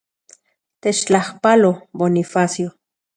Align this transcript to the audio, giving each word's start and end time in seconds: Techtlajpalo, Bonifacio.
Techtlajpalo, 0.81 1.71
Bonifacio. 1.99 2.69